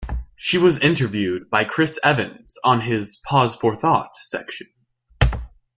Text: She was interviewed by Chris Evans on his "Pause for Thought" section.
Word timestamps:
She 0.35 0.57
was 0.57 0.79
interviewed 0.79 1.47
by 1.51 1.63
Chris 1.63 1.99
Evans 2.03 2.57
on 2.63 2.81
his 2.81 3.21
"Pause 3.23 3.55
for 3.57 3.75
Thought" 3.75 4.17
section. 4.17 4.65